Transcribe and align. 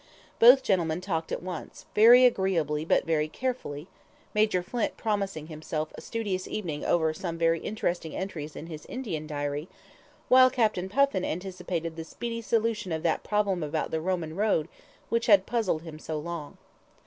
Both 0.39 0.63
gentlemen 0.63 0.99
talked 0.99 1.31
at 1.31 1.43
once, 1.43 1.85
very 1.93 2.25
agreeably 2.25 2.83
but 2.85 3.03
rather 3.07 3.27
carefully, 3.27 3.87
Major 4.33 4.63
Flint 4.63 4.97
promising 4.97 5.45
himself 5.45 5.89
a 5.93 6.01
studious 6.01 6.47
evening 6.47 6.83
over 6.83 7.13
some 7.13 7.37
very 7.37 7.59
interesting 7.59 8.15
entries 8.15 8.55
in 8.55 8.65
his 8.65 8.87
Indian 8.87 9.27
Diary, 9.27 9.67
while 10.27 10.49
Captain 10.49 10.89
Puffin 10.89 11.23
anticipated 11.23 11.95
the 11.97 12.03
speedy 12.03 12.41
solution 12.41 12.91
of 12.91 13.03
that 13.03 13.23
problem 13.23 13.61
about 13.61 13.91
the 13.91 14.01
Roman 14.01 14.35
road 14.35 14.69
which 15.09 15.27
had 15.27 15.45
puzzled 15.45 15.83
him 15.83 15.99
so 15.99 16.17
long. 16.17 16.57